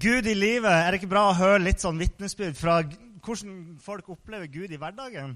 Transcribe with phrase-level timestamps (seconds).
[0.00, 2.76] Gud i livet, er det ikke bra å høre litt sånn vitnesbyrd fra
[3.24, 5.32] hvordan folk opplever Gud i hverdagen?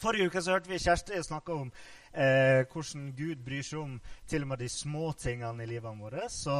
[0.00, 3.98] Forrige uke så hørte vi Kjersti snakke om eh, hvordan Gud bryr seg om
[4.30, 6.32] til og med de små tingene i livet vårt.
[6.32, 6.56] Så,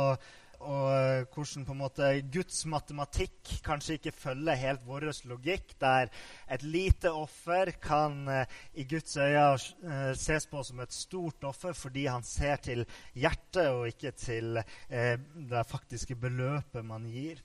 [0.63, 6.11] og eh, hvordan på en måte Guds matematikk kanskje ikke følger helt vår logikk, der
[6.49, 11.77] et lite offer kan eh, i Guds øyne eh, ses på som et stort offer
[11.77, 12.85] fordi han ser til
[13.15, 17.41] hjertet og ikke til det faktiske beløpet man gir.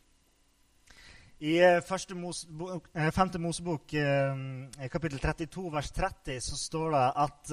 [1.39, 3.37] I uh, Mosebok, uh, 5.
[3.37, 7.51] Mosebok, uh, kapittel 32, vers 30, så står det at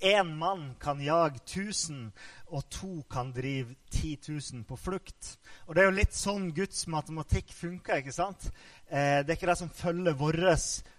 [0.00, 2.12] én mann kan jage 1000,
[2.48, 5.36] og to kan drive 10 000 på flukt.
[5.66, 8.00] Og Det er jo litt sånn Guds matematikk funker.
[8.00, 8.48] ikke sant?
[8.88, 10.40] det er ikke det som følger vår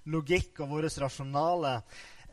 [0.05, 1.81] logikk og vår rasjonale.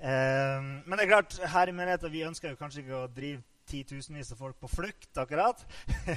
[0.03, 4.33] men det er klart, her i menigheten vi ønsker jo kanskje ikke å drive titusenvis
[4.33, 5.65] av folk på flukt, akkurat.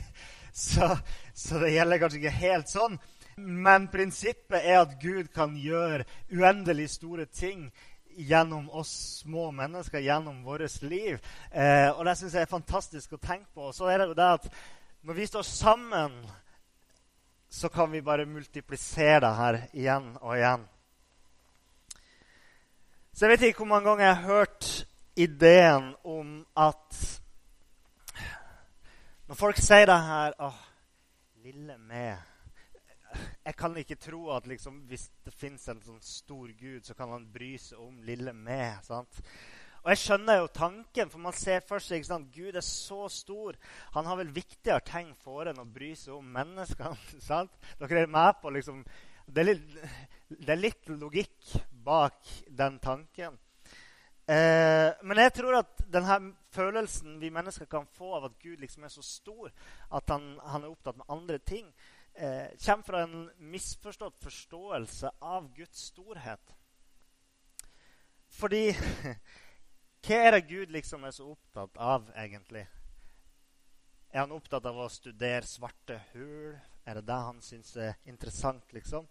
[0.51, 0.97] så,
[1.33, 2.97] så det gjelder kanskje ikke helt sånn.
[3.37, 7.67] Men prinsippet er at Gud kan gjøre uendelig store ting
[8.17, 11.19] gjennom oss små mennesker, gjennom vårt liv.
[11.51, 13.69] Eh, og det syns jeg er fantastisk å tenke på.
[13.69, 14.47] Og så er det jo det at
[15.05, 16.15] når vi står sammen,
[17.49, 20.65] så kan vi bare multiplisere det her igjen og igjen.
[23.13, 24.71] Så jeg vet ikke hvor mange ganger jeg har hørt
[25.17, 27.21] ideen om at
[29.27, 30.59] Når folk sier det her Åh,
[31.43, 32.36] lille meg
[33.45, 37.13] jeg kan ikke tro at liksom, hvis det fins en sånn stor gud, så kan
[37.13, 38.83] han bry seg om lille meg.
[38.85, 39.21] sant?
[39.83, 42.19] Og jeg skjønner jo tanken, for man ser for seg ikke?
[42.33, 43.55] Gud er så stor.
[43.95, 46.97] Han har vel viktigere ting for enn å bry seg om menneskene.
[47.29, 47.53] sant?
[47.79, 48.81] Dere er med på liksom,
[49.27, 49.77] det er, litt,
[50.33, 51.53] det er litt logikk
[51.87, 53.37] bak den tanken.
[54.27, 56.17] Eh, men jeg tror at denne
[56.51, 59.53] følelsen vi mennesker kan få av at Gud liksom er så stor,
[59.95, 61.69] at han, han er opptatt med andre ting,
[62.17, 66.55] eh, kommer fra en misforstått forståelse av Guds storhet.
[68.37, 68.71] Fordi
[70.07, 72.61] Hva er det Gud liksom er så opptatt av, egentlig?
[74.13, 76.53] Er han opptatt av å studere svarte hull?
[76.87, 79.09] Er det det han syns er interessant, liksom?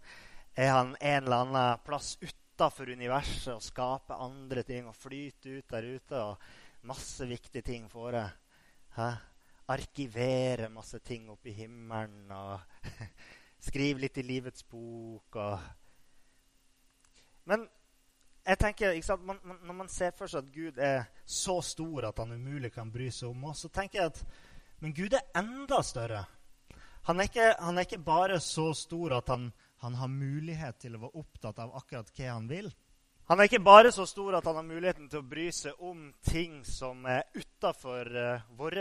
[0.56, 5.75] Er han en eller annen plass utafor universet og skaper andre ting og flyter ut
[5.75, 6.47] der ute og
[6.89, 8.28] masse viktige ting for det?
[8.97, 9.11] Hæ?
[9.72, 12.60] Arkivere masse ting opp i himmelen og
[13.69, 15.66] skrive litt i livets bok og
[17.47, 17.62] Men
[18.47, 22.09] jeg tenker, sant, man, man, når man ser for seg at Gud er så stor
[22.09, 24.22] at han umulig kan bry seg om oss, så tenker jeg at
[24.82, 26.25] men Gud er enda større.
[27.06, 29.48] Han er ikke, han er ikke bare så stor at han,
[29.83, 32.69] han har mulighet til å være opptatt av akkurat hva han vil.
[33.26, 36.12] Han er ikke bare så stor at han har muligheten til å bry seg om
[36.28, 38.76] ting som er utafor eh, vår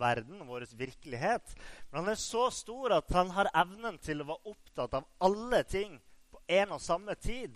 [0.00, 1.52] verden vår virkelighet.
[1.90, 5.62] Men han er så stor at han har evnen til å være opptatt av alle
[5.62, 5.94] ting
[6.32, 7.54] på en og samme tid.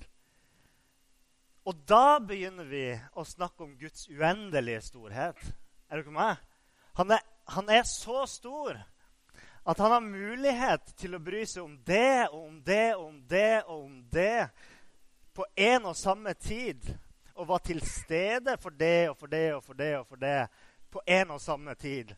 [1.67, 2.85] Og da begynner vi
[3.19, 5.43] å snakke om Guds uendelige storhet.
[5.91, 6.45] Er dere med?
[7.01, 8.79] Han er, han er så stor
[9.67, 13.21] at han har mulighet til å bry seg om det og om det og om
[13.27, 14.39] det og om det
[15.37, 16.81] på en og samme tid
[17.37, 20.39] og var til stede for det og for det og for det og for det
[20.91, 22.15] på en og samme tid.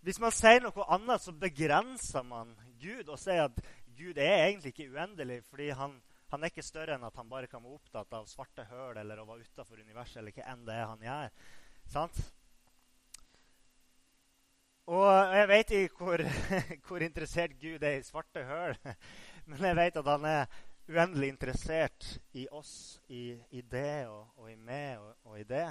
[0.00, 3.60] Hvis man sier noe annet, så begrenser man Gud og sier at
[3.98, 5.98] Gud er egentlig ikke uendelig, fordi han,
[6.32, 9.20] han er ikke større enn at han bare kan være opptatt av svarte høl eller
[9.20, 11.34] å være utafor universet eller hva enn det er han gjør.
[11.92, 12.22] Sant?
[14.90, 16.24] Og jeg vet ikke hvor,
[16.88, 18.78] hvor interessert Gud er i svarte høl,
[19.52, 24.50] men jeg vet at han er uendelig interessert i oss, i, i det og, og,
[24.50, 25.68] i meg og, og, i det.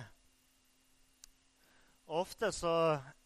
[2.07, 2.73] Og Ofte så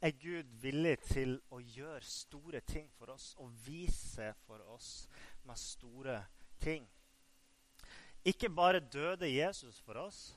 [0.01, 5.05] er Gud villig til å gjøre store ting for oss og vise for oss
[5.47, 6.17] med store
[6.63, 6.87] ting.
[8.25, 10.33] Ikke bare døde Jesus for oss,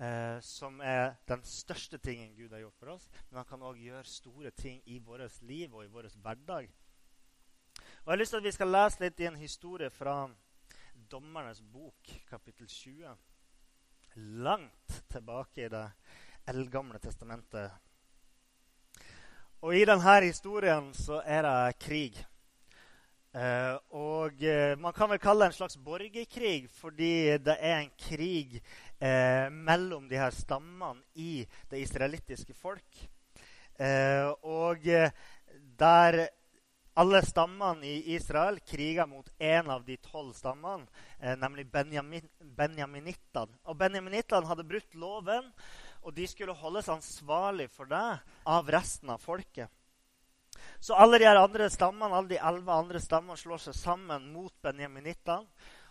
[0.00, 3.78] eh, som er den største tingen Gud har gjort for oss, men han kan òg
[3.80, 6.66] gjøre store ting i vårt liv og i vår hverdag.
[7.76, 10.16] Og Jeg har lyst til at vi skal lese litt i en historie fra
[11.06, 13.16] Dommernes bok, kapittel 20.
[14.42, 15.84] Langt tilbake i det
[16.50, 17.70] eldgamle testamentet.
[19.62, 22.18] Og i denne historien så er det krig.
[23.36, 27.92] Eh, og eh, man kan vel kalle det en slags borgerkrig, fordi det er en
[28.00, 28.56] krig
[28.98, 33.04] eh, mellom de her stammene i det israelittiske folk.
[34.48, 34.86] Og
[35.78, 36.14] der
[36.96, 40.86] alle stammene i Israel kriga mot en av de tolv stammene,
[41.20, 43.52] eh, nemlig Benjamin, benjaminittene.
[43.68, 45.50] Og Benjaminittene hadde brutt loven,
[46.02, 49.68] og de skulle holdes ansvarlig for det av resten av folket.
[50.80, 55.44] Så alle de andre stammene, alle de elleve andre stammene slår seg sammen mot benjaminittene.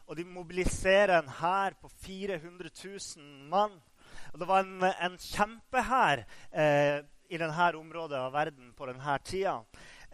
[0.06, 3.78] Og de mobiliserer en hær på 400 000 mann.
[4.34, 9.60] Og det var en, en kjempehær eh, i denne området av verden på denne tida.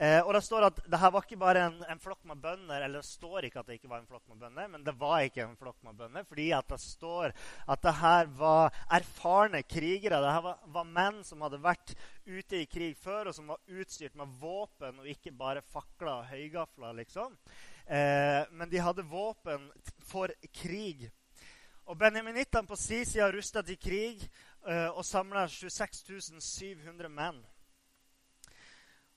[0.01, 2.81] Eh, og det står at det her var ikke bare en, en, flokk med bønder.
[2.81, 5.27] Eller det står ikke at det ikke var en flokk med bønder, men det var
[5.27, 6.25] ikke en flokk med bønder.
[6.25, 7.36] Fordi at det står
[7.69, 10.24] at det her var erfarne krigere.
[10.24, 11.94] Det her var, var, menn som hadde vært
[12.25, 16.33] ute i krig før, og som var utstyrt med våpen og ikke bare fakler og
[16.33, 16.98] høygafler.
[17.03, 17.38] liksom.
[17.86, 19.69] Eh, men de hadde våpen
[20.09, 20.33] for
[20.63, 21.12] krig.
[21.86, 24.25] Og benjaminittene på sin side rusta til krig
[24.65, 27.42] eh, og samla 26 700 menn.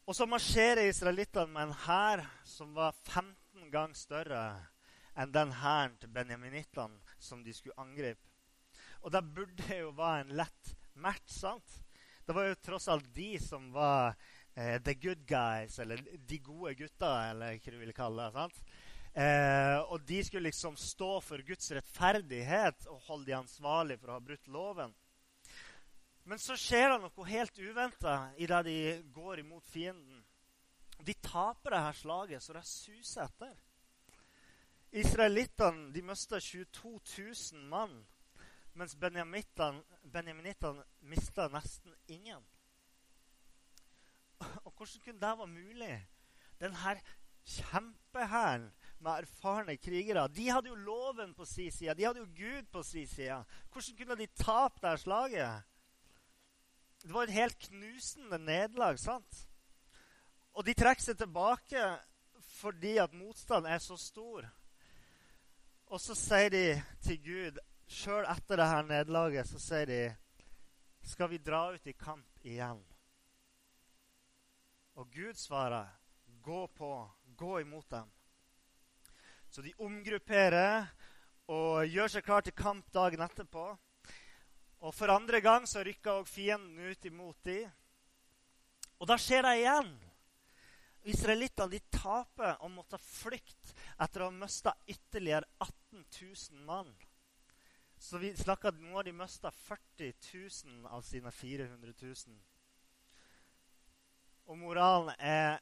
[0.04, 4.40] Og så marsjerer israelittene med en hær som var 15 ganger større
[5.16, 8.20] enn den hæren til benjaminittene som de skulle angripe.
[9.00, 11.78] Og det burde jo være en lett match, sant?
[12.26, 14.12] Det var jo tross alt de som var
[14.52, 18.36] eh, the good guys, eller de gode gutta, eller hva du vil kalle det.
[18.36, 18.60] sant?
[19.14, 24.18] Eh, og de skulle liksom stå for Guds rettferdighet og holde de ansvarlig for å
[24.18, 24.92] ha brutt loven.
[26.24, 28.78] Men så skjer det noe helt uventa idet de
[29.12, 30.22] går imot fienden.
[31.04, 33.54] De taper det her slaget, så det suser etter.
[34.94, 37.00] Israelittene de mista 22
[37.52, 38.06] 000 mann,
[38.72, 42.44] mens benjaminittene mista nesten ingen.
[44.64, 46.08] Og hvordan kunne det være mulig?
[46.60, 46.96] Denne
[47.44, 48.70] kjempehæren
[49.04, 52.82] med erfarne krigere de hadde jo loven på sin side, de hadde jo Gud på
[52.82, 53.44] sin side.
[53.72, 55.62] Hvordan kunne de tape det her slaget?
[57.04, 58.98] Det var et helt knusende nederlag.
[58.98, 59.46] sant?
[60.56, 61.82] Og de trekker seg tilbake
[62.54, 64.46] fordi at motstanden er så stor.
[65.92, 66.64] Og så sier de
[67.04, 70.02] til Gud, sjøl etter det her nederlaget, så sier de
[71.04, 72.80] Skal vi dra ut i kamp igjen?
[74.96, 75.90] Og Gud svarer,
[76.40, 78.08] gå på, gå imot dem.
[79.50, 80.86] Så de omgrupperer
[81.52, 83.74] og gjør seg klar til kamp dagen etterpå.
[84.84, 87.70] Og for andre gang så rykka òg fienden ut imot dem.
[89.00, 89.94] Og da skjer det igjen.
[91.08, 96.92] Israelittene taper og måtte flykte etter å ha mista ytterligere 18 000 mann.
[97.96, 102.38] Så vi snakker nå har de mista 40 000 av sine 400 000.
[104.52, 105.60] Og moralen er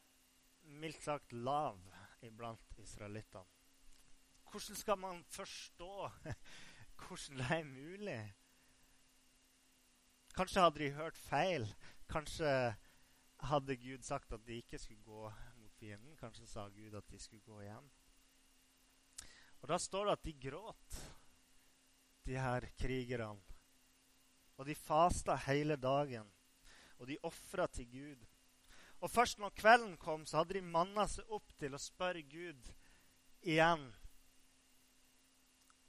[0.83, 1.79] mildt sagt lav
[2.27, 3.47] iblant israelittene.
[4.51, 5.93] Hvordan skal man forstå
[7.03, 8.23] hvordan det er mulig?
[10.33, 11.67] Kanskje hadde de hørt feil.
[12.09, 12.51] Kanskje
[13.51, 16.17] hadde Gud sagt at de ikke skulle gå mot fienden.
[16.17, 17.91] Kanskje sa Gud at de skulle gå hjem.
[19.61, 21.01] Og Da står det at de gråt,
[22.25, 23.43] de her krigerne.
[24.57, 26.29] Og de fasta hele dagen,
[26.99, 28.27] og de ofra til Gud.
[29.01, 32.73] Og først når kvelden kom, så hadde de manna seg opp til å spørre Gud
[33.43, 33.89] igjen.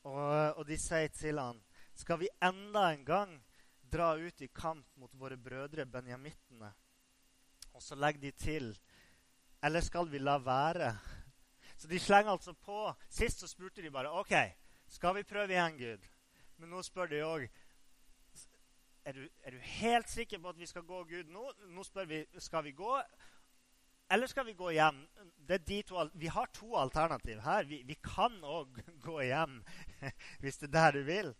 [0.03, 1.61] Og, og de sier til han,
[1.95, 3.35] skal vi enda en gang
[3.93, 6.71] dra ut i kamp mot våre brødre benjamittene.
[7.73, 8.73] Og så legger de til
[9.63, 10.89] Eller skal vi la være?
[11.77, 12.93] Så de slenger altså på.
[13.09, 14.33] Sist så spurte de bare OK,
[14.87, 16.09] skal vi prøve igjen, Gud?
[16.57, 17.47] Men nå spør de òg
[19.05, 21.31] er, er, du helt sikker på at vi skal gå, Gud?
[21.31, 22.91] Nå, nå spør vi skal vi gå,
[24.11, 25.01] eller skal vi gå hjem.
[25.87, 27.63] To, vi har to alternativ her.
[27.67, 29.59] Vi, vi kan òg gå hjem
[30.41, 31.33] hvis det er der du vil.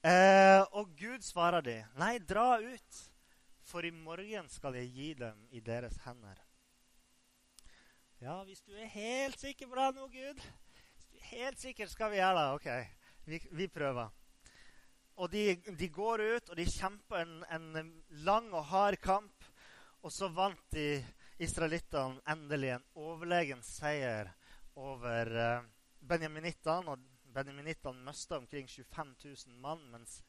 [0.00, 3.00] Eh, og Gud svarer dem, nei, dra ut,
[3.68, 6.38] for i morgen skal jeg gi dem i deres hender.
[8.20, 11.88] Ja, hvis du er helt sikker på det nå, Gud Hvis du er helt sikker,
[11.88, 12.48] skal vi gjøre det.
[12.56, 12.66] OK,
[13.28, 14.08] vi, vi prøver.
[15.20, 17.92] Og de, de, går ut, og de kjemper en, en,
[18.24, 19.48] lang og hard kamp.
[20.00, 21.02] Og så vant de
[21.40, 24.32] israelittene endelig en overlegen seier
[24.80, 25.68] over eh,
[26.08, 26.88] benjaminittene.
[26.96, 29.82] Og benjaminittene mista omkring 25 000 mann.
[29.92, 30.20] Mens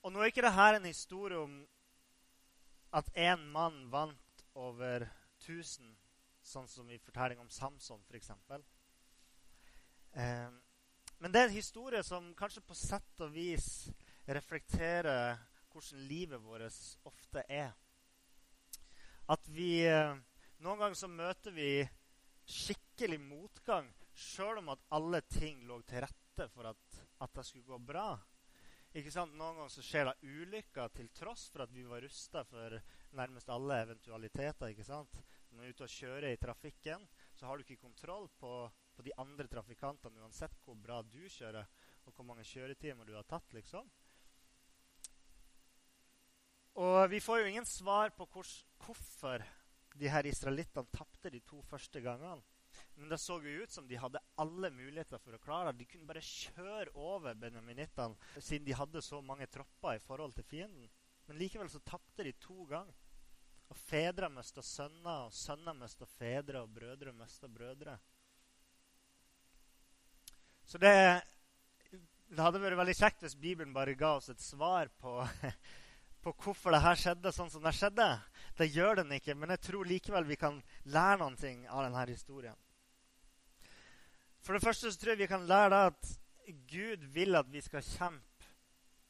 [0.00, 1.58] og nå er ikke dette en historie om
[2.96, 5.04] at én mann vant over
[5.44, 5.90] 1000,
[6.42, 8.30] sånn som i fortelling om Samson, f.eks.
[10.16, 10.48] Eh,
[11.20, 13.90] men det er en historie som kanskje på sett og vis
[14.24, 15.36] reflekterer
[15.70, 17.70] hvordan livet vårt ofte er.
[19.30, 20.16] At vi eh,
[20.60, 21.70] Noen ganger så møter vi
[22.44, 23.86] skikkelig motgang
[24.20, 28.12] Sjøl om at alle ting lå til rette for at, at det skulle gå bra.
[28.90, 29.36] Ikke sant?
[29.38, 32.74] Noen ganger så skjer det ulykker til tross for at vi var rusta for
[33.16, 34.72] nærmest alle eventualiteter.
[34.72, 35.14] ikke sant?
[35.50, 38.52] Når du er ute og kjører i trafikken, så har du ikke kontroll på,
[38.96, 41.70] på de andre trafikantene uansett hvor bra du kjører,
[42.04, 43.54] og hvor mange kjøretimer du har tatt.
[43.54, 43.88] liksom.
[46.82, 48.46] Og vi får jo ingen svar på hvor,
[48.84, 49.46] hvorfor
[49.98, 52.42] de her israelittene tapte de to første gangene.
[53.00, 55.80] Men det så jo ut som de hadde alle muligheter for å klare det.
[55.80, 60.44] De kunne bare kjøre over benjaminittene siden de hadde så mange tropper i forhold til
[60.50, 60.90] fienden.
[61.24, 62.92] Men likevel så tapte de to ganger.
[63.70, 67.96] Og fedre mista sønner, og sønner mista fedre, og brødre mista brødre.
[70.68, 70.94] Så det,
[72.28, 75.16] det hadde vært veldig kjekt hvis Bibelen bare ga oss et svar på
[76.22, 78.08] på hvorfor det her skjedde sånn som det skjedde.
[78.58, 80.58] Det gjør den ikke, men jeg tror likevel vi kan
[80.92, 82.58] lære noe av denne historien.
[84.40, 86.10] For det første så tror jeg vi kan lære at
[86.70, 88.26] Gud vil at vi skal kjempe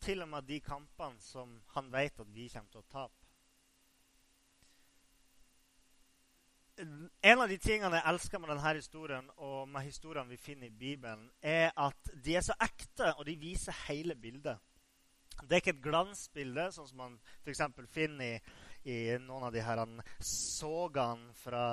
[0.00, 3.16] til og med de kampene som han vet at vi kommer til å tape.
[7.22, 10.78] En av de tingene jeg elsker med denne historien og med historiene vi finner i
[10.80, 14.56] Bibelen, er at de er så ekte, og de viser hele bildet.
[15.42, 17.62] Det er ikke et glansbilde, sånn som man f.eks.
[17.92, 18.56] finner i,
[18.88, 19.82] i, noen av de her
[20.24, 21.64] sågene fra,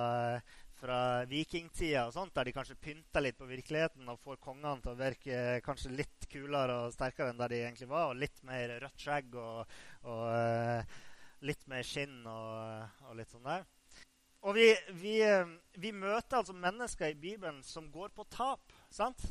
[0.78, 4.94] fra vikingtida, og sånt, der de kanskje pynter litt på virkeligheten og får kongene til
[4.94, 8.76] å virke kanskje litt kulere og sterkere enn der de egentlig var, og litt mer
[8.84, 11.00] rødt skjegg og, og uh,
[11.48, 13.66] litt mer skinn og, og, litt sånn der.
[14.46, 14.70] Og vi,
[15.02, 15.50] vi, uh,
[15.82, 18.74] vi møter altså mennesker i Bibelen som går på tap.
[18.94, 19.26] sant?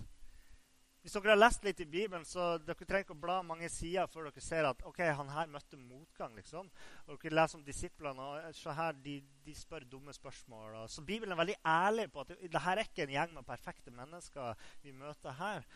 [1.06, 4.08] Hvis dere har lest litt i Bibelen, så dere trenger ikke å bla mange sider
[4.10, 6.34] før dere ser at ok, han her møtte motgang.
[6.34, 6.66] liksom.
[7.06, 10.80] Og dere leser om disiplene, og så her, de, de spør dumme spørsmål.
[10.80, 13.38] Og, så Bibelen er veldig ærlig på at det, det her er ikke en gjeng
[13.38, 15.70] med perfekte mennesker vi møter her.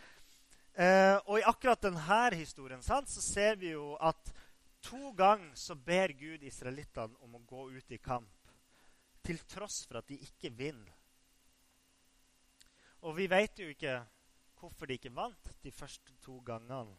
[0.74, 4.34] Eh, og i akkurat denne historien sant, så ser vi jo at
[4.82, 8.50] to ganger så ber Gud israelittene om å gå ut i kamp.
[9.22, 10.96] Til tross for at de ikke vinner.
[13.06, 14.00] Og vi vet jo ikke
[14.60, 16.96] hvorfor de ikke vant de første to gangene.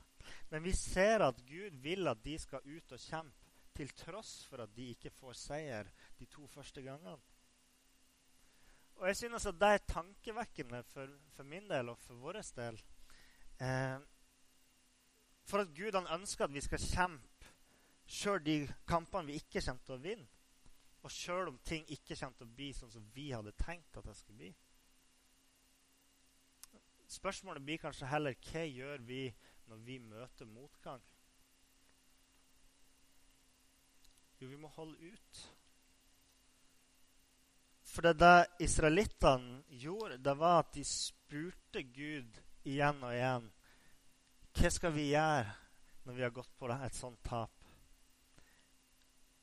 [0.50, 3.38] Men vi ser at Gud vil at de skal ut og kjempe,
[3.72, 5.88] til tross for at de ikke får seier
[6.20, 7.16] de to første gangene.
[9.00, 12.82] Og jeg synes at det er tankevekkende for, for min del og for vår del.
[13.62, 14.02] Eh,
[15.48, 17.32] for at Gud han ønsker at vi skal kjempe
[18.12, 18.56] sjøl de
[18.88, 20.28] kampene vi ikke kommer til å vinne.
[21.02, 24.06] Og sjøl om ting ikke kommer til å bli sånn som vi hadde tenkt at
[24.06, 24.52] det skulle bli.
[27.12, 29.24] Spørsmålet blir kanskje heller hva gjør vi
[29.68, 31.02] når vi møter motgang?
[34.40, 35.42] Jo, vi må holde ut.
[37.92, 43.50] For det det israelittene gjorde, det var at de spurte Gud igjen og igjen
[44.56, 45.52] Hva skal vi gjøre
[46.06, 47.52] når vi har gått på et sånt tap?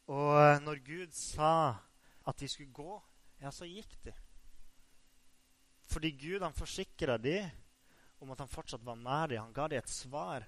[0.08, 1.76] Og når Gud sa
[2.25, 2.96] at de skulle gå,
[3.40, 4.14] ja, så gikk de.
[5.99, 7.49] Fordi Gud han forsikra dem
[8.23, 9.40] om at han fortsatt var med dem.
[9.43, 10.45] Han ga dem et svar.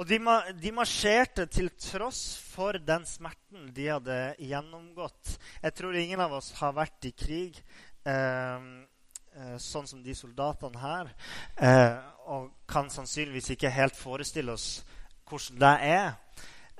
[0.00, 0.16] Og de,
[0.56, 5.34] de, marsjerte til tross for den smerten de hadde gjennomgått.
[5.60, 7.60] Jeg tror ingen av oss har vært i krig
[8.08, 8.64] eh,
[9.36, 11.12] eh sånn som de soldatene her.
[11.60, 12.00] Eh,
[12.32, 14.70] og kan sannsynligvis ikke helt forestille oss
[15.28, 16.14] hvordan det er.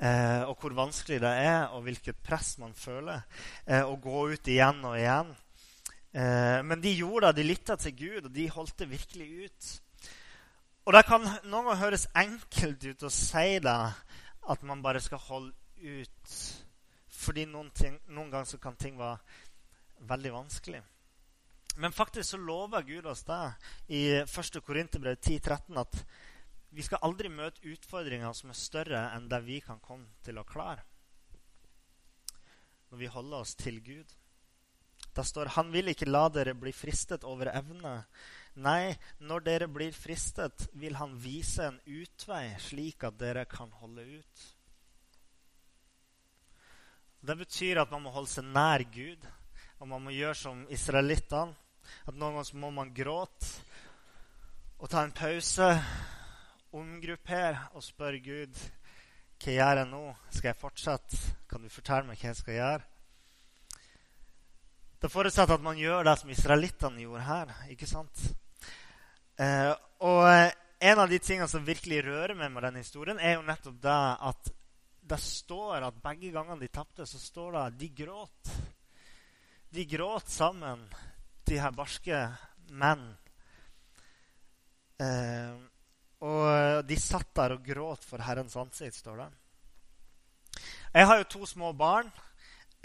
[0.01, 3.21] Eh, og hvor vanskelig det er, og hvilket press man føler.
[3.69, 5.37] Eh, å gå ut igjen og igjen.
[6.17, 7.43] Eh, men de gjorde det.
[7.43, 9.71] De lytta til Gud, og de holdt det virkelig ut.
[10.87, 13.81] Og det kan noen ganger høres enkelt ut å si det,
[14.47, 16.37] at man bare skal holde ut.
[17.17, 19.19] Fordi noen, ting, noen ganger så kan ting være
[20.09, 20.83] veldig vanskelig.
[21.77, 23.43] Men faktisk så lover Gud oss det
[23.93, 24.61] i 1.
[24.65, 25.99] Korinterbrev 10,13 at
[26.77, 30.47] vi skal aldri møte utfordringer som er større enn det vi kan komme til å
[30.49, 30.85] klare.
[32.89, 34.15] Når vi holder oss til Gud.
[35.17, 37.95] Det står han vil ikke la dere bli fristet over evne.
[38.61, 38.93] Nei,
[39.25, 44.45] når dere blir fristet, vil han vise en utvei, slik at dere kan holde ut.
[47.27, 49.25] Det betyr at man må holde seg nær Gud,
[49.81, 51.57] og man må gjøre som israelittene.
[52.07, 53.47] At noen ganger må man gråte
[54.83, 55.69] og ta en pause,
[56.77, 58.59] omgruppere og spørre Gud
[59.37, 60.03] hva gjør jeg nå?
[60.33, 61.19] Skal jeg fortsette?
[61.49, 62.96] Kan du fortelle meg hva jeg skal gjøre?
[65.01, 67.53] Det forutsetter at man gjør det som israelittene gjorde her.
[67.73, 68.23] ikke sant?
[69.37, 69.73] Eh,
[70.09, 70.55] og eh,
[70.89, 74.01] en av de tingene som virkelig rører meg med denne historien, er jo nettopp det
[74.31, 74.51] at
[75.07, 78.53] det står at begge gangene de tapte, så står det at de gråt.
[79.77, 80.83] De gråt sammen,
[81.47, 82.21] de her barske
[82.73, 83.07] menn.
[84.97, 85.57] Eh,
[86.27, 89.29] og de satt der og gråt for Herrens ansikt, står det.
[90.97, 92.09] Jeg har jo to små barn.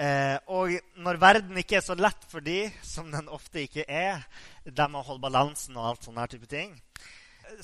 [0.02, 4.24] Eh, og når verden ikke er så lett for de, som den ofte ikke er,
[4.66, 6.74] det med å holde balansen og alt sånne type ting,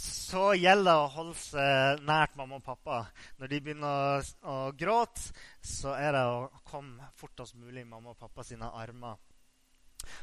[0.01, 2.99] så gjelder det å holde seg nært mamma og pappa.
[3.39, 3.87] Når de begynner
[4.19, 5.31] å, å gråte,
[5.63, 9.17] så er det å komme fortest mulig i mamma og pappa sine armer.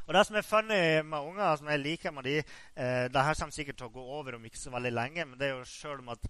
[0.07, 3.39] Og Det som er funny med unger, som jeg liker med de, eh, det her
[3.41, 5.69] kommer sikkert til å gå over om ikke så veldig lenge, men det er jo
[5.69, 6.29] sjøl om at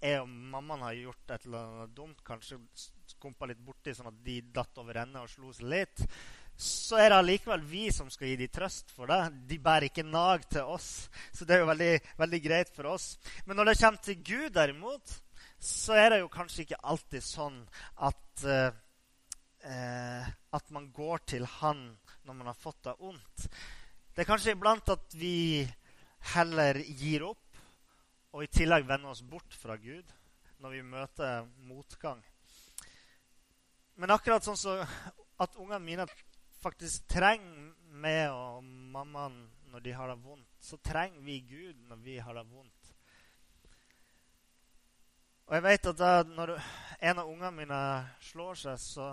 [0.00, 2.58] jeg og mammaen har gjort et eller annet dumt, kanskje
[3.06, 6.02] skumpa litt borti sånn at de datt over ende og slo seg litt,
[6.56, 9.20] så er det allikevel vi som skal gi dem trøst for det.
[9.50, 11.10] De bærer ikke nag til oss.
[11.28, 13.10] Så det er jo veldig, veldig greit for oss.
[13.44, 15.18] Men når det kommer til Gud, derimot,
[15.60, 17.60] så er det jo kanskje ikke alltid sånn
[18.08, 18.70] at uh,
[19.68, 21.90] uh, at man går til Han
[22.26, 23.48] når man har fått det vondt.
[24.14, 25.62] Det er kanskje iblant at vi
[26.34, 27.60] heller gir opp
[28.36, 30.10] og i tillegg vender oss bort fra Gud
[30.60, 32.22] når vi møter motgang.
[33.96, 34.80] Men akkurat sånn så
[35.40, 36.06] at ungene mine
[36.62, 39.38] faktisk trenger meg og mammaen
[39.72, 42.92] når de har det vondt, så trenger vi Gud når vi har det vondt.
[45.46, 47.80] Og jeg vet at da, når en av ungene mine
[48.32, 49.10] slår seg, så,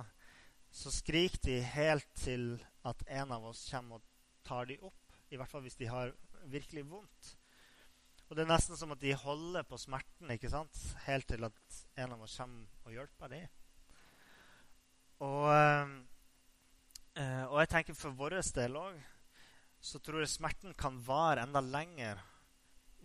[0.74, 2.48] så skriker de helt til
[2.90, 5.18] at en av oss kommer og tar dem opp.
[5.32, 6.14] I hvert fall hvis de har
[6.52, 7.34] virkelig vondt.
[8.30, 10.80] Og det er nesten som at de holder på smerten ikke sant?
[11.06, 13.62] helt til at en av oss kommer og hjelper dem.
[15.24, 15.46] Og...
[15.54, 16.02] Øh,
[17.14, 18.96] Uh, og jeg tenker for vår del òg
[19.86, 22.18] så tror jeg smerten kan vare enda lenger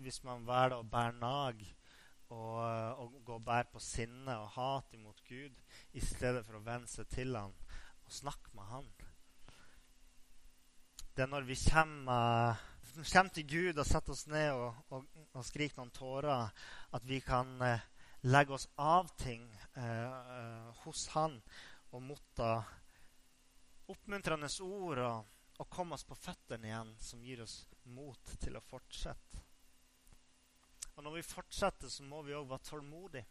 [0.01, 1.61] hvis man velger å bære nag
[2.33, 5.61] og, uh, og gå og bære på sinne og hat imot Gud
[5.93, 8.89] i stedet for å venne seg til han og snakke med han.
[11.19, 12.59] Det er når vi kommer,
[12.95, 16.53] kommer til Gud og setter oss ned og, og, og skriker noen tårer,
[16.95, 17.49] at vi kan
[18.31, 19.49] legge oss av ting
[20.85, 21.35] hos han
[21.91, 22.53] og motta
[23.91, 27.57] oppmuntrende ord og, og komme oss på føttene igjen, som gir oss
[27.97, 29.43] mot til å fortsette.
[30.95, 33.27] Og når vi fortsetter, så må vi òg være tålmodige.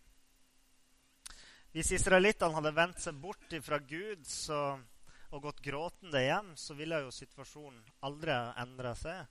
[1.72, 4.75] Hvis israelittene hadde vendt seg bort fra Gud så,
[5.29, 9.25] og gått gråtende hjem, så ville jo situasjonen aldri endra seg.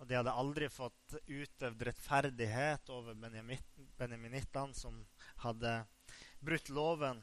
[0.00, 4.96] Og de hadde aldri fått utøvd rettferdighet over benjaminittene som
[5.44, 5.76] hadde
[6.42, 7.20] brutt loven.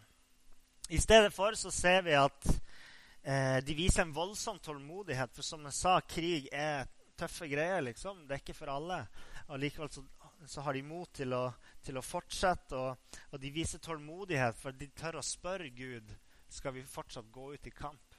[0.89, 5.33] I stedet for så ser vi at eh, de viser en voldsom tålmodighet.
[5.35, 6.87] For som jeg sa, krig er
[7.19, 7.81] tøffe greier.
[7.81, 8.23] liksom.
[8.27, 9.01] Det er ikke for alle.
[9.49, 10.05] Og likevel så,
[10.47, 11.43] så har de mot til å,
[11.83, 12.79] til å fortsette.
[12.79, 16.15] Og, og, de viser tålmodighet, for de tør å spørre Gud
[16.49, 18.15] skal vi fortsatt gå ut i kamp.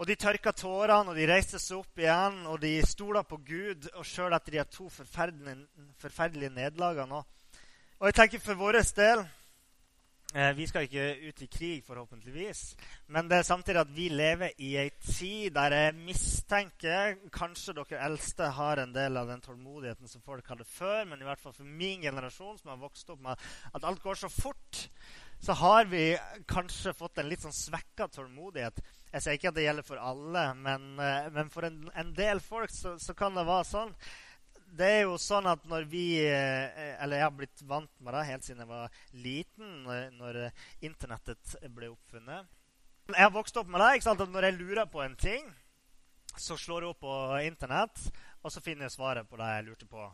[0.00, 3.90] Og De tørka tårene, og de reiste seg opp igjen, og de stola på Gud.
[3.92, 5.68] Og sjøl etter de to forferdelige,
[6.00, 7.20] forferdelige nederlagene.
[8.00, 9.22] Og jeg tenker for vår del
[10.34, 12.60] Eh, vi skal ikke ut i krig, forhåpentligvis.
[13.12, 18.00] Men det er samtidig at vi lever i ei tid der jeg mistenker Kanskje dere
[18.06, 21.04] eldste har en del av den tålmodigheten som folk hadde før.
[21.04, 24.22] Men i hvert fall for min generasjon, som har vokst opp med at alt går
[24.22, 24.86] så fort,
[25.42, 26.04] så har vi
[26.48, 28.78] kanskje fått en litt sånn svekka tålmodighet.
[29.12, 32.40] Jeg sier ikke at det gjelder for alle, men, eh, men for en, en, del
[32.40, 33.96] folk så, så kan det være sånn
[34.72, 38.22] det er jo sånn at når vi eh, Eller jeg har blitt vant med det
[38.30, 39.82] helt siden jeg var liten,
[40.16, 40.38] når
[40.80, 42.48] internettet ble oppfunnet.
[43.10, 43.90] Jeg har vokst opp med det.
[43.98, 44.22] ikke sant?
[44.24, 45.50] At når jeg lurer på en ting,
[46.38, 48.00] så slår jeg opp på Internett,
[48.40, 50.06] og så finner jeg svaret på det jeg lurte på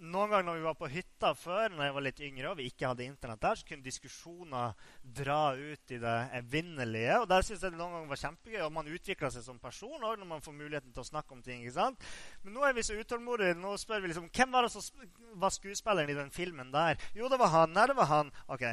[0.00, 2.66] noen ganger når vi var på hytta før, når jeg var litt yngre og vi
[2.70, 4.88] ikke hadde Internett der, så kunne diskusjoner
[5.20, 7.18] dra ut i det evinnelige.
[7.20, 8.60] Og der synes jeg det noen ganger var kjempegøy.
[8.66, 11.42] Og man utvikla seg som person òg når man får muligheten til å snakke om
[11.44, 11.62] ting.
[11.62, 12.08] ikke sant?
[12.42, 13.58] Men nå er vi så utålmodige.
[13.60, 15.06] Nå spør vi liksom Hvem var det som
[15.40, 16.98] var skuespilleren i den filmen der?
[17.16, 17.74] Jo, det var han.
[17.76, 18.32] Nei, det var han.
[18.50, 18.66] OK.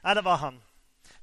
[0.00, 0.62] Nei, det var han.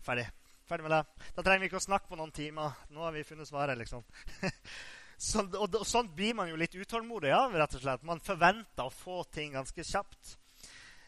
[0.05, 0.29] Ferdig.
[0.67, 1.27] Ferdig med det.
[1.35, 2.75] Da trenger vi ikke å snakke på noen timer.
[2.93, 4.03] Nå har vi funnet svaret, liksom.
[5.17, 7.55] Så, og, og Sånt blir man jo litt utålmodig av.
[7.57, 8.05] rett og slett.
[8.05, 10.35] Man forventer å få ting ganske kjapt.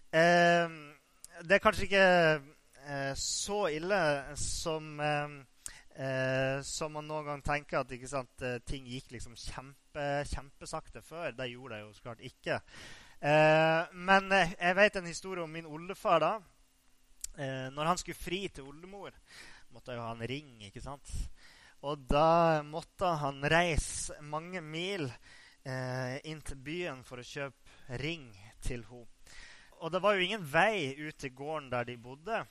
[0.10, 0.65] Eh,
[1.45, 2.06] det er kanskje ikke
[2.89, 4.00] eh, så ille
[4.41, 5.36] som, eh,
[6.02, 11.32] eh som man noen gang tenker at sant, eh, ting gikk liksom kjempe, kjempesakte før.
[11.38, 12.62] Det gjorde det jo så klart ikke.
[13.22, 16.19] Eh, men jeg vet en historie om min oldefar.
[16.19, 16.39] da.
[17.72, 19.13] når han skulle fri til oldemor,
[19.72, 20.62] måtte jo ha en ring.
[20.65, 21.08] ikke sant?
[21.88, 28.28] Og da måtte han reise mange mil eh, inn til byen for å kjøpe ring
[28.65, 29.08] til henne.
[29.80, 32.42] Og det var jo ingen vei ut til gården der de bodde.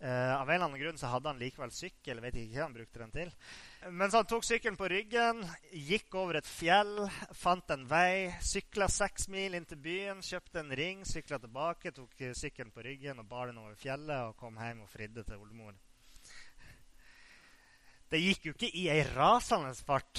[0.00, 2.22] Eh, av en eller annen grunn så hadde han likevel sykkel.
[2.24, 3.34] vet ikke hva han brukte den til.
[3.92, 5.44] Mens han tok sykkelen på ryggen,
[5.76, 7.04] gikk over et fjell,
[7.36, 12.16] fant en vei, sykla seks mil inn til byen, kjøpte en ring, sykla tilbake, tok
[12.32, 15.76] sykkelen på ryggen og bar den over fjellet og kom hjem og fridde til oldemor.
[18.10, 20.18] Det gikk jo ikke i ei rasende fart.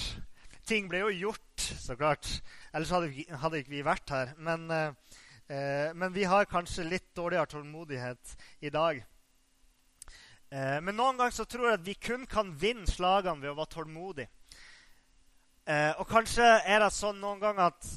[0.64, 2.28] Ting ble jo gjort så klart.
[2.72, 3.10] Ellers hadde,
[3.42, 4.32] hadde ikke vi vært her.
[4.40, 9.02] Men, eh, men, vi har kanskje litt dårligere tålmodighet i dag.
[10.48, 13.58] Eh, men noen ganger så tror jeg at vi kun kan vinne slagene ved å
[13.60, 14.30] være tålmodige.
[15.68, 17.90] Eh, og kanskje er det sånn noen ganger at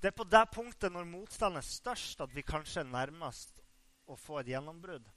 [0.00, 3.58] det er på det punktet når motstanden er størst, at vi kanskje er nærmest
[4.06, 5.10] å få et gjennombrudd.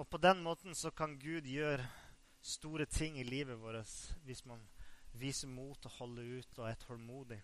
[0.00, 1.84] Og på den måten så kan Gud gjøre
[2.40, 3.90] store ting i livet vårt
[4.24, 4.62] hvis man
[5.20, 7.40] viser mot og holder ut og er tålmodig.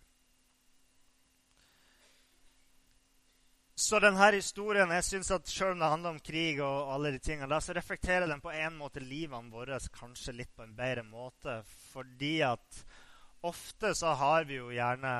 [3.77, 7.19] Så denne historien jeg synes at Selv om det handler om krig, og alle de
[7.19, 11.59] tingene, så reflekterer den på en måte livene våre kanskje litt på en bedre måte.
[11.91, 12.85] Fordi at
[13.45, 15.13] ofte så har vi jo gjerne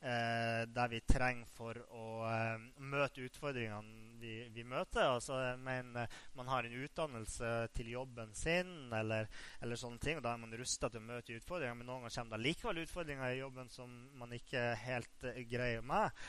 [0.00, 5.04] eh, det vi trenger for å eh, møte utfordringene vi, vi møter.
[5.06, 5.92] Altså, men
[6.36, 9.28] man har en utdannelse til jobben sin, eller,
[9.62, 11.78] eller sånne ting, og da er man rusta til å møte utfordringer.
[11.78, 15.84] Men noen ganger kommer det likevel utfordringer i jobben som man ikke helt uh, greier
[15.86, 16.24] med.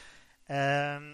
[0.50, 1.10] Eh,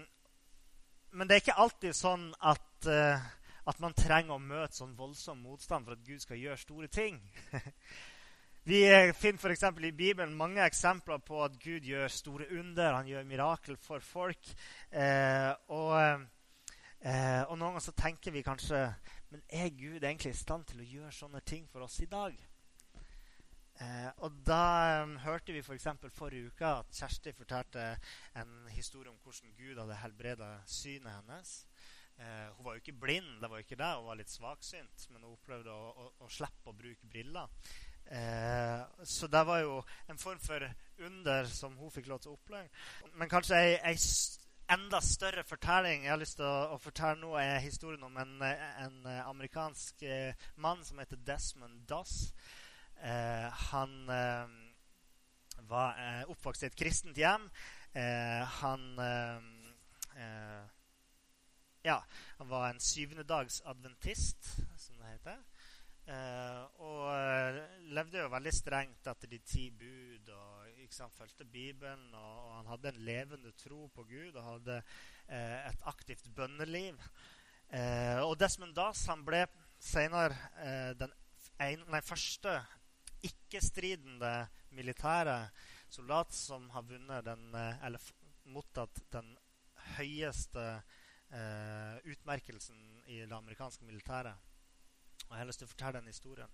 [1.16, 3.24] men det er ikke alltid sånn at, uh,
[3.68, 7.20] at man trenger å møte sånn voldsom motstand for at Gud skal gjøre store ting.
[8.66, 8.80] Vi
[9.14, 12.96] finner for i Bibelen mange eksempler på at Gud gjør store under.
[12.96, 14.48] Han gjør mirakel for folk.
[14.90, 16.24] Eh, og
[17.06, 18.80] Eh, og noen ganger så tenker vi kanskje
[19.30, 22.34] Men er Gud egentlig i stand til å gjøre sånne ting for oss i dag?
[23.76, 25.86] Eh, og da um, hørte vi f.eks.
[26.00, 27.84] For forrige uke at Kjersti fortalte
[28.40, 31.52] en historie om hvordan Gud hadde helbreda synet hennes.
[32.16, 35.04] Eh, hun var jo ikke blind, det var jo ikke det, hun var litt svaksynt,
[35.10, 37.52] men hun opplevde å, å, å slippe å bruke briller.
[38.06, 40.64] Eh, så det var jo en form for
[41.04, 42.70] under som hun fikk lov til å oppleve.
[43.20, 44.00] Men kanskje ei, ei
[44.72, 48.36] enda større fortelling jeg har lyst til å, å fortelle nå, er historien om en,
[48.42, 52.32] en amerikansk eh, mann som heter Desmond Doss.
[53.02, 54.56] Eh, han eh,
[55.70, 57.48] var eh, oppvokst i et kristent hjem.
[57.96, 59.52] Eh, han eh,
[61.86, 62.00] Ja,
[62.40, 65.42] han var en syvendedagsadventist, som det heter.
[66.82, 67.60] og
[67.94, 70.30] levde jo veldig strengt etter de ti bud.
[70.30, 70.55] og
[71.00, 75.68] han fulgte Bibelen, og, og, han hadde en levende tro på Gud og hadde eh,
[75.70, 77.00] et aktivt bønneliv.
[77.74, 79.46] Eh, og Desmond Das han ble
[79.82, 81.12] senere eh, den
[81.62, 82.52] en, nei, første
[83.24, 84.32] ikke-stridende
[84.76, 85.38] militære
[85.88, 88.02] soldat som har vunnet den, eh, eller
[88.52, 89.32] mottatt den
[89.96, 90.66] høyeste
[91.30, 94.36] eh, utmerkelsen i det amerikanske militæret.
[95.26, 96.52] Og jeg har lyst til å fortelle den historien.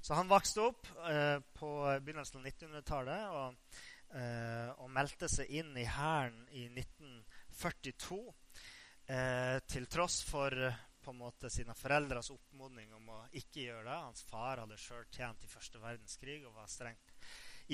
[0.00, 1.72] Så han vokste opp eh, på
[2.04, 3.76] begynnelsen av 1900-tallet og,
[4.16, 8.20] eh, og, meldte seg inn i Hæren i 1942.
[9.04, 10.56] Eh, til tross for
[11.04, 13.98] på en måte sine foreldres oppmodning om å ikke gjøre det.
[14.06, 17.12] Hans far hadde sjøl tjent i første verdenskrig og var strengt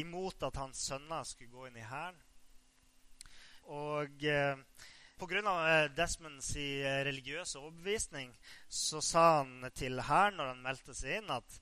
[0.01, 2.19] imot at hans sønner skulle gå inn i Hæren.
[3.71, 4.59] Og eh,
[5.21, 5.41] Pga.
[5.69, 8.31] Eh, Desmonds eh, religiøse overbevisning
[8.69, 11.59] så sa han til hæren når han meldte seg inn, at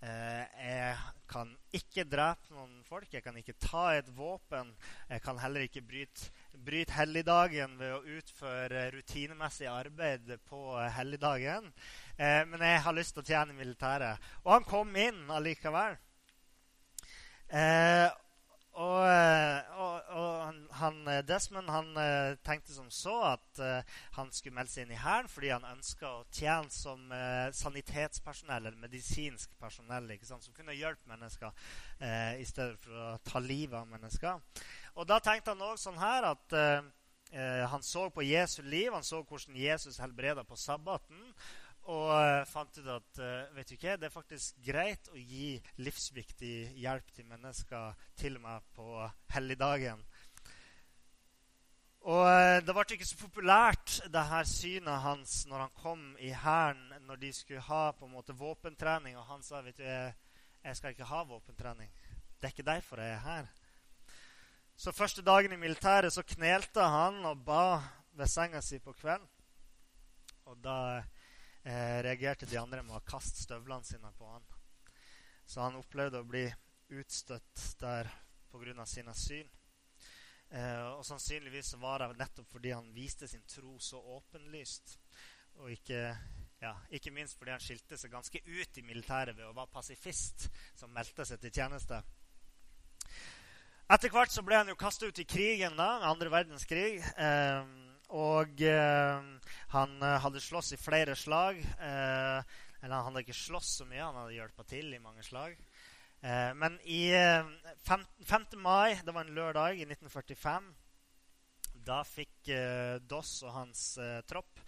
[0.00, 0.94] eh, jeg
[1.28, 4.72] kan ikke drepe noen folk, jeg kan ikke ta et våpen.
[5.10, 10.62] Jeg kan heller ikke bryte, bryte helligdagen ved å utføre rutinemessig arbeid på
[10.96, 11.68] helligdagen.
[12.16, 14.32] Eh, men jeg har lyst til å tjene militæret.
[14.46, 16.00] Og han kom inn allikevel.
[17.52, 18.08] Eh,
[18.72, 23.60] og, eh, og, og han, eh, Desmond han uh, tenkte som så at
[24.16, 27.12] han skulle melde seg inn i Hæren fordi han ønska å tjene som
[27.56, 31.52] sanitetspersonell eller medisinsk personell som kunne hjelpe mennesker
[32.40, 34.40] i stedet for å ta livet av mennesker.
[34.96, 36.56] Og Da tenkte han òg sånn her at
[37.72, 41.20] han så på Jesu liv, han så hvordan Jesus helbreda på sabbaten.
[41.90, 45.56] Og uh, fant ut at uh, vet du ikke, det er faktisk greit å gi
[45.82, 49.02] livsviktig hjelp til mennesker til med på
[49.34, 50.04] helligdagen.
[52.06, 56.30] Og uh, Det ble ikke så populært, det her synet hans, når han kom i
[56.30, 59.18] hæren, når de skulle ha på en måte våpentrening.
[59.18, 60.14] Og han sa vet du, jeg,
[60.62, 61.90] jeg skal ikke ha våpentrening.
[62.38, 63.50] Det er ikke derfor jeg er her.
[64.78, 67.82] Så første dagen i militæret så knelte han og ba
[68.18, 69.26] ved senga si på kvelden.
[70.46, 71.02] Og da
[71.64, 74.44] eh, reagerte de andre med å kaste støvlene sine på han.
[75.46, 76.46] Så han opplevde å bli
[76.92, 78.10] utstøtt der
[78.52, 78.86] pga.
[78.86, 79.48] sine syn.
[80.52, 84.98] Eh, og sannsynligvis var det nettopp fordi han viste sin tro så åpenlyst.
[85.62, 86.16] Og ikke,
[86.60, 90.50] ja, ikke minst fordi han skilte seg ganske ut i militæret ved å være pasifist,
[90.76, 92.02] som meldte seg til tjeneste.
[93.92, 97.00] Etter hvert så ble han jo kasta ut i krigen, da, andre verdenskrig.
[97.00, 97.64] Eh,
[98.12, 101.58] og eh, han eh, hadde slåss i flere slag.
[101.58, 105.56] Eh, eller han hadde ikke slåss så mye, han hadde hjulpet til i mange slag.
[106.22, 107.10] Men i
[107.82, 108.02] 5.
[108.22, 110.68] Eh, mai, det var en lørdag i 1945,
[111.82, 114.60] da fikk eh, Doss og hans eh, tropp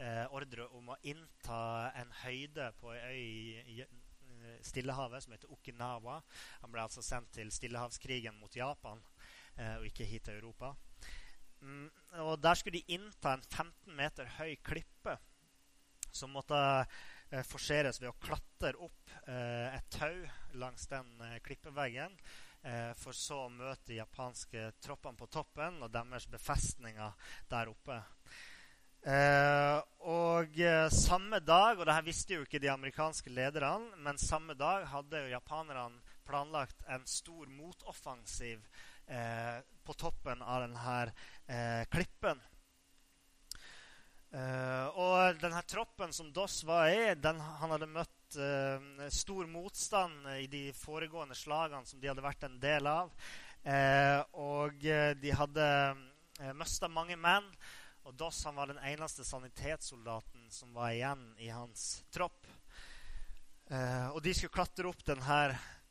[0.00, 3.18] eh, ordre om å innta en høyde på ei øy
[3.76, 6.16] i, i Stillehavet som heter Okinawa.
[6.62, 8.98] Han ble altså sendt til Stillehavskrigen mot Japan
[9.52, 10.72] og ikke hit til Europa.
[11.62, 11.90] Mm,
[12.26, 15.16] og Der skulle de innta en 15 meter høy klippe
[16.12, 16.58] som måtte
[17.32, 22.18] eh, forseres ved å klatre opp eh, et tau langs den eh, klippeveggen.
[22.62, 27.14] Eh, for så å møte de japanske troppene på toppen og deres befestninger
[27.50, 28.02] der oppe.
[29.02, 30.60] Og
[30.94, 35.24] samme dag, og det her visste jo ikke de amerikanske lederne, men samme dag hadde
[35.24, 38.62] jo japanerne planlagt en stor motoffensiv
[39.06, 42.40] på toppen av denne klippen.
[44.32, 50.24] Eh, og denne troppen som Doss var i, den, han hadde møtt uh, stor motstand
[50.38, 53.12] i de foregående slagene som de hadde vært en del av.
[53.60, 54.80] Uh, og
[55.20, 57.50] de hadde eh, mista mange menn.
[58.08, 62.48] Og Doss han var den eneste sanitetssoldaten som var igjen i hans tropp.
[64.12, 65.36] og de skulle klatre opp denne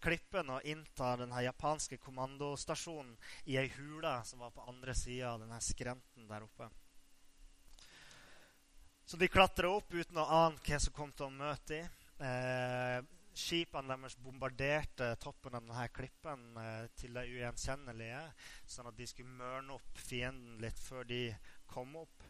[0.02, 3.14] klippen og innta denne japanske kommandostasjonen
[3.52, 6.70] i ei hule som var på andre sida av denne skrenten der oppe.
[9.06, 11.98] Så de klatra opp uten å ane hva som kom til å møte dem.
[12.22, 13.00] Eh,
[13.36, 18.22] skipene deres bombarderte toppen av denne klippen eh, til det ugjenkjennelige,
[18.70, 21.24] sånn at de skulle mørne opp fienden litt før de
[21.72, 22.28] kom opp.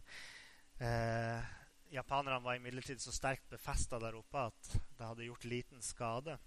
[0.82, 1.52] Eh,
[1.94, 6.38] japanerne var imidlertid så sterkt befesta der oppe at det hadde gjort liten skade.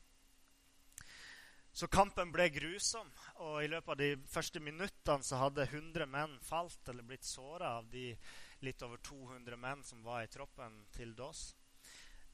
[1.75, 3.09] Så kampen ble grusom,
[3.43, 7.73] og i løpet av de første minuttene så hadde 100 menn falt eller blitt såra
[7.81, 8.13] av de
[8.63, 11.49] litt over 200 menn som var i troppen til Dås.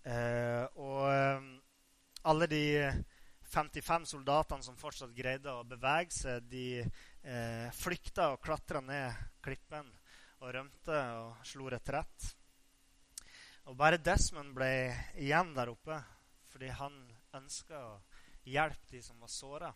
[0.04, 1.48] Eh, og eh,
[2.28, 2.60] alle de
[3.48, 9.88] 55 soldatene som fortsatt greide å bevege seg, de eh, flykta og klatra ned klippen
[10.44, 12.28] og rømte og slo retrett.
[13.72, 14.70] Og bare Desmond ble
[15.16, 15.96] igjen der oppe
[16.52, 17.00] fordi han
[17.40, 17.98] ønska å
[18.48, 19.72] hjelpe de som var såra.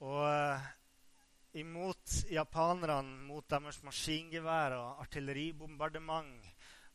[0.00, 0.68] Og eh,
[1.60, 6.46] imot japanerne, mot deres maskingevær og artilleribombardement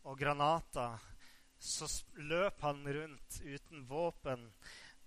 [0.06, 0.98] og granater,
[1.60, 1.88] så
[2.28, 4.50] løp han rundt uten våpen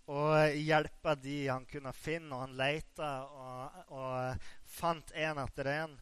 [0.09, 2.33] og hjelpa de han kunne finne.
[2.33, 4.47] Og han leita og, og
[4.79, 5.97] fant én etter én.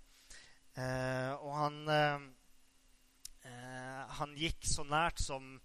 [0.76, 2.26] Eh, og han, eh,
[3.48, 5.57] eh, han gikk så nært som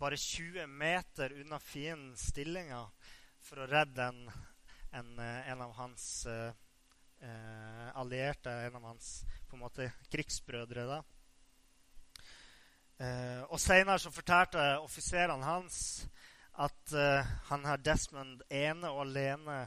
[0.00, 2.86] bare 20 meter unna fiendens stillinger
[3.44, 4.20] for å redde en,
[4.96, 6.52] en, en av hans eh,
[7.20, 9.10] eh, allierte, en av hans
[9.48, 10.86] på en måte krigsbrødre.
[10.88, 11.00] da.
[13.00, 15.80] Eh, og Seinere så fortalte offiserene hans
[16.64, 19.66] at eh, han her Desmond ene og alene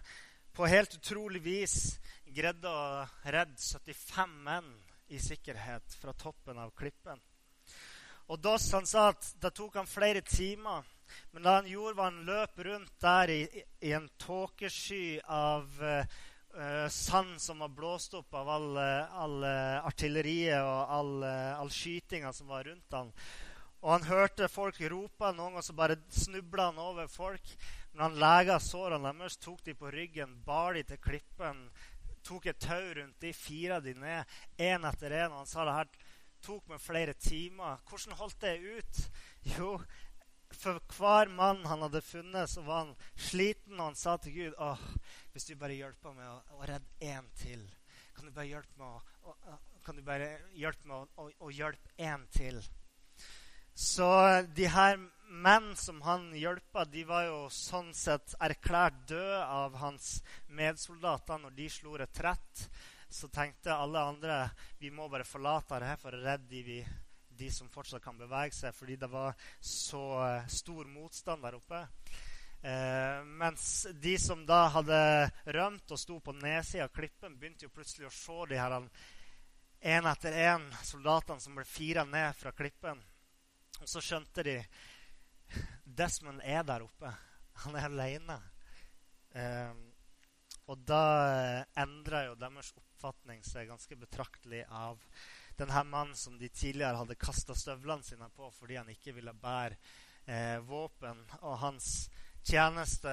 [0.53, 1.77] på helt utrolig vis
[2.25, 4.73] greide å redde 75 menn
[5.13, 7.21] i sikkerhet fra toppen av klippen.
[8.33, 10.81] Og Doss han sa at det tok han flere timer.
[11.31, 13.41] Men det han gjorde, var han løp rundt der i,
[13.85, 20.65] i en tåkesky av uh, sand som var blåst opp av all, all uh, artilleriet
[20.65, 21.13] og all,
[21.59, 23.13] all skytinga som var rundt han.
[23.83, 25.29] Og han hørte folk rope.
[25.29, 27.53] Noen ganger så bare snubla han over folk.
[27.91, 31.67] Men han lega sårene deres, tok de på ryggen, bar de til klippen,
[32.25, 35.29] tok et tau rundt de, fira de ned én etter én.
[35.29, 35.93] Og han sa det her
[36.43, 37.81] tok meg flere timer.
[37.89, 39.03] Hvordan holdt det ut?
[39.55, 39.77] Jo,
[40.53, 44.59] for hver mann han hadde funnet, så var han sliten, og han sa til Gud
[44.61, 44.83] åh,
[45.33, 47.63] hvis du bare hjelper meg å, å redde én til
[48.13, 48.87] Kan du bare hjelpe meg
[49.25, 52.61] å, å, kan du bare hjelpe meg å, å, hjelpe én til?
[53.73, 54.07] Så
[54.53, 54.99] de her
[55.33, 60.19] menn som han hjelpa, de var jo sånn sett erklært døde av hans
[60.53, 62.67] medsoldater når de slo retrett.
[63.13, 64.37] Så tenkte alle andre
[64.81, 66.83] vi må bare forlate her for å redde de
[67.33, 71.79] de som fortsatt kan bevege seg, fordi det var så uh, stor motstand der oppe.
[72.63, 74.97] Eh, mens de som da hadde
[75.51, 78.75] rømt og sto på nedsida av klippen, begynte jo plutselig å se de her
[79.83, 83.01] én etter én soldatene som ble fira ned fra klippen.
[83.81, 84.55] Og så skjønte de
[85.83, 87.11] Desmond er der oppe.
[87.65, 88.39] Han er aleine.
[89.35, 89.75] Eh,
[90.71, 91.03] og da
[91.83, 92.71] endra jo deres
[93.03, 95.01] oppfatning seg ganske betraktelig av
[95.57, 99.75] denne mannen som de tidligere hadde kasta støvlene sine på fordi han ikke ville bære
[100.25, 101.19] eh, våpen.
[101.41, 102.07] Og hans
[102.47, 103.11] tjeneste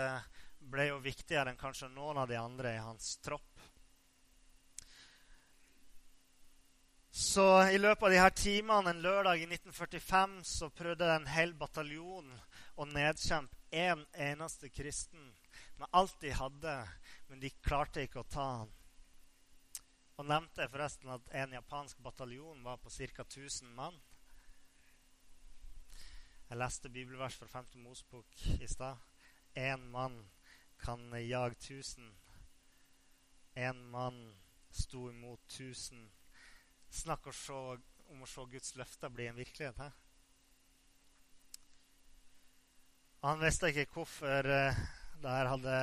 [0.60, 3.48] ble jo viktigere enn kanskje noen av de andre i hans tropp.
[7.10, 11.56] Så i løpet av de her timene en lørdag i 1945 så prøvde en hel
[11.58, 12.30] bataljon
[12.78, 15.32] å nedkjempe én en eneste kristen
[15.82, 16.76] med alt de hadde,
[17.26, 18.76] men de klarte ikke å ta han.
[20.20, 23.22] Og nevnte forresten at en japansk bataljon var på ca.
[23.24, 23.94] 1000 mann.
[26.50, 27.70] Jeg leste bibelvers fra 5.
[27.80, 29.00] Mosbok i stad.
[29.56, 30.18] Én mann
[30.78, 32.12] kan jage 1000.
[33.56, 34.20] Én mann
[34.70, 36.10] sto imot 1000
[36.90, 39.78] Snakk om å se Guds løfter bli en virkelighet.
[39.78, 39.90] He?
[43.22, 44.86] Han visste ikke hvorfor uh,
[45.22, 45.76] det her hadde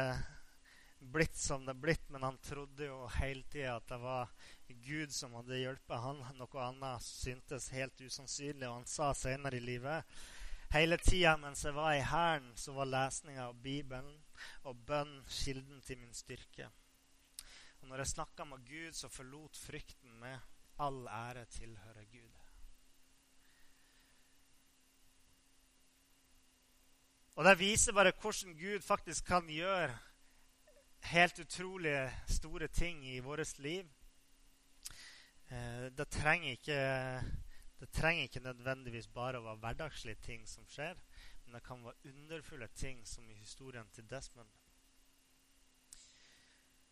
[0.99, 4.31] blitt som det blitt, men han trodde jo hele tida at det var
[4.67, 6.23] Gud som hadde hjulpet han.
[6.39, 10.17] Noe annet syntes helt usannsynlig, og han sa senere i livet
[10.67, 14.17] Hele tida mens jeg var i Hæren, så var lesninga av Bibelen
[14.67, 16.67] og bønn kilden til min styrke.
[17.79, 20.41] Og når jeg snakka med Gud, så forlot frykten meg.
[20.83, 22.35] All ære tilhører Gud.
[27.37, 29.93] Og Det viser bare hvordan Gud faktisk kan gjøre
[31.01, 33.85] helt utrolig store ting i vårt liv.
[35.49, 36.79] Eh, det trenger, ikke,
[37.79, 40.97] det trenger ikke nødvendigvis bare å være hverdagslige ting som skjer,
[41.45, 44.49] men det kan være underfulle ting, som i historien til Desmond.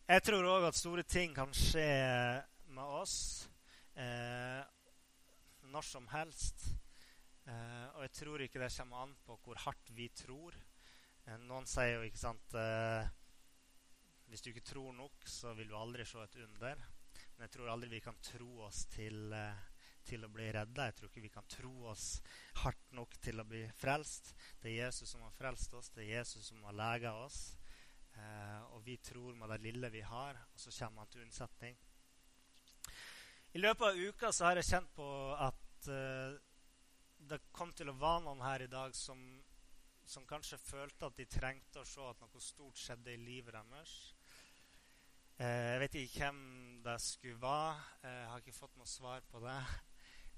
[0.07, 1.89] Jeg tror òg at store ting kan skje
[2.77, 3.49] med oss
[3.97, 4.61] eh,
[5.73, 6.67] når som helst.
[7.45, 10.53] Eh, og jeg tror ikke det kommer an på hvor hardt vi tror.
[11.25, 13.09] Eh, noen sier jo, ikke sant eh,
[14.29, 16.81] Hvis du ikke tror nok, så vil du aldri se et under.
[17.35, 19.65] Men jeg tror aldri vi kan tro oss til, eh,
[20.05, 20.88] til å bli redda.
[20.89, 22.21] Jeg tror ikke vi kan tro oss
[22.63, 24.33] hardt nok til å bli frelst.
[24.61, 27.57] Det er Jesus som har frelst oss, det er Jesus som har lega oss.
[28.15, 31.77] Eh, og vi tror med det lille vi har, og så kommer han til unnsetning.
[33.55, 35.05] I løpet av uka så har jeg kjent på
[35.39, 36.35] at uh,
[37.23, 39.21] det kom til å være noen her i dag som,
[40.03, 43.93] som, kanskje følte at de trengte å se at noe stort skjedde i livet deres.
[45.39, 46.39] Uh, jeg vet ikke hvem
[46.85, 47.75] det skulle være.
[48.03, 49.59] Uh, jeg har ikke fått noe svar på det.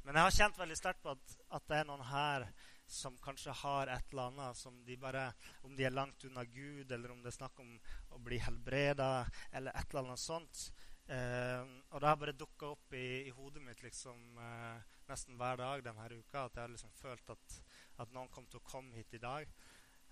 [0.08, 2.48] Men jeg har kjent veldig sterkt på at, at, det er noen her
[2.88, 5.26] som kanskje har et eller annet som de bare
[5.68, 7.74] Om de er langt unna Gud, eller om det er snakk om
[8.16, 10.70] å bli helbreda, eller et eller annet sånt,
[11.08, 11.62] Eh,
[11.96, 15.84] og det har bare dukka opp i, i, hodet mitt liksom, eh, nesten hver dag
[15.86, 16.46] denne uka.
[16.46, 17.60] At jeg har liksom følt at,
[18.04, 19.48] at, noen kom til å komme hit i dag.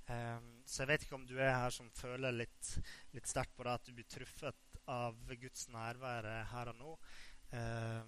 [0.08, 2.78] Eh, så jeg vet ikke om du er her som føler litt,
[3.16, 6.96] litt sterkt på det, at du blir truffet av Guds nærvær her og nå.
[7.56, 8.02] Eh,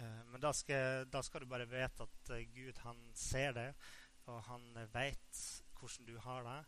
[0.00, 3.68] eh, men da skal, da skal, du bare vite at eh, Gud han ser det,
[4.30, 5.44] og han vet
[5.80, 6.62] hvordan du har det.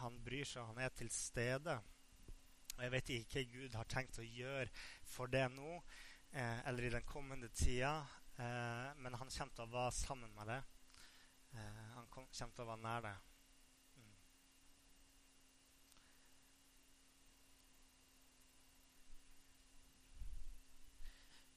[0.00, 1.76] han bryr seg, han er til stede.
[2.76, 4.68] Og jeg vet ikke hva Gud har tenkt å gjøre
[5.08, 5.70] for det nå
[6.36, 7.94] eh, eller i den kommende tida,
[8.36, 10.60] eh, men han kommer til å være sammen med det.
[11.56, 13.14] Eh, han kommer til å være nær det.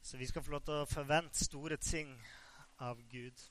[0.10, 2.16] Så vi skal få lov til å forvente store ting
[2.82, 3.42] av Gud.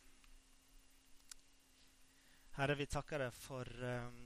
[2.56, 4.16] Herre, vi takker deg for um,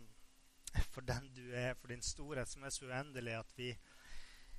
[0.94, 3.68] for den du er, for din storhet, som er så uendelig at vi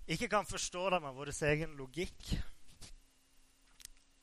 [0.06, 2.36] ikke kan forstå det med vår egen logikk.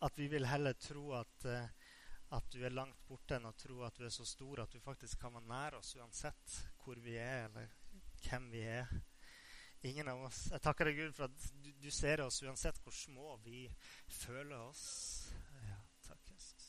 [0.06, 1.90] At vi vil heller tro at, uh,
[2.38, 4.78] at du er langt borte, enn å tro at du er så stor at du
[4.78, 7.74] faktisk kan være nær oss uansett hvor vi er, eller
[8.28, 9.00] hvem vi er.
[9.82, 10.42] Ingen av oss.
[10.52, 13.62] Jeg takker deg, Gud, for at du, du ser oss uansett hvor små vi
[14.12, 14.82] føler oss.
[15.64, 16.66] Ja, takk, Jesus.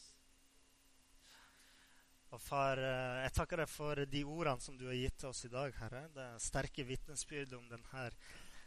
[2.32, 5.44] Og far, eh, jeg takker deg for de ordene som du har gitt til oss
[5.44, 6.06] i dag, Herre.
[6.16, 8.06] Det er sterke vitnesbyrd om denne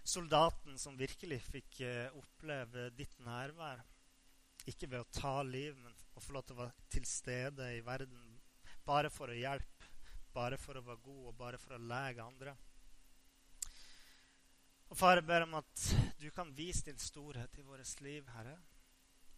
[0.05, 3.81] soldaten som virkelig fikk eh, oppleve ditt nærvær.
[4.69, 7.81] Ikke ved å ta liv, men å få lov til å være til stede i
[7.85, 8.37] verden
[8.85, 9.89] bare for å hjelpe,
[10.37, 12.57] bare for å være god og bare for å lege andre.
[14.93, 15.83] Og Far, jeg ber om at
[16.21, 18.57] du kan vise din storhet i vårt liv, Herre.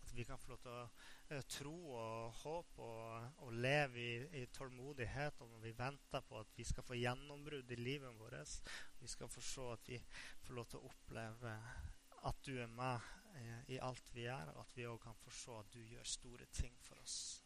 [0.02, 4.42] At vi kan få lov til å uh, tro og håpe og, og leve i,
[4.42, 5.40] i, tålmodighet.
[5.40, 8.59] Og når vi venter på at vi skal få gjennombrudd i livet vårt,
[9.00, 10.02] vi skal få se at vi
[10.46, 11.56] får lov til å oppleve
[12.27, 15.35] at du er med uh, i alt vi gjør, og at vi òg kan få
[15.35, 17.46] se at du gjør store ting for oss.